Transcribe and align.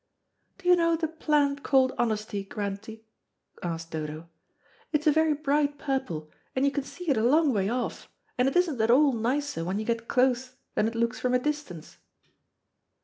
"Do 0.57 0.67
you 0.67 0.75
know 0.75 0.95
the 0.95 1.07
plant 1.07 1.61
called 1.61 1.93
honesty, 1.95 2.43
Grantie?" 2.43 3.05
asked 3.61 3.91
Dodo. 3.91 4.29
"It's 4.91 5.05
a 5.05 5.11
very 5.11 5.35
bright 5.35 5.77
purple, 5.77 6.31
and 6.55 6.65
you 6.65 6.71
can 6.71 6.83
see 6.83 7.07
it 7.11 7.17
a 7.17 7.23
long 7.23 7.53
way 7.53 7.69
off, 7.69 8.09
and 8.35 8.47
it 8.47 8.55
isn't 8.55 8.81
at 8.81 8.89
all 8.89 9.13
nicer 9.13 9.63
when 9.63 9.77
you 9.77 9.85
get 9.85 10.07
close 10.07 10.55
than 10.73 10.87
it 10.87 10.95
looks 10.95 11.19
from 11.19 11.35
a 11.35 11.39
distance." 11.39 11.97